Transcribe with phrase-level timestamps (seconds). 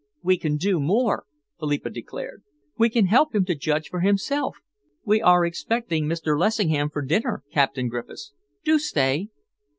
[0.23, 1.25] "We can do more,"
[1.59, 2.41] Philippa declared.
[2.75, 4.57] "We can help him to judge for himself.
[5.05, 6.35] We are expecting Mr.
[6.39, 8.33] Lessingham for dinner, Captain Griffiths.
[8.65, 9.29] Do stay."